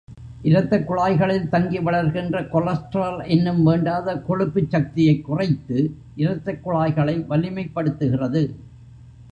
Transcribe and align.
இரத்த 0.41 0.83
குழாய்களில் 0.83 1.49
தங்கி 1.49 1.79
வளர்கின்ற 1.79 2.41
கொலஸ்ட்ரால் 2.53 3.27
எனும் 3.27 3.63
வேண்டாத 3.63 4.15
கொழுப்புச் 4.29 4.69
சக்தியைக் 4.69 5.23
குறைத்து, 5.23 5.77
இரத்தக் 6.15 6.63
குழாய்களை 6.63 7.15
வலிமைப்படுத்துகிறது. 7.29 8.43